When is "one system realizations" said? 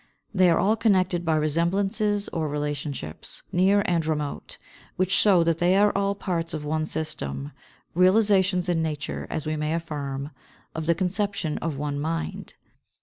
6.65-8.67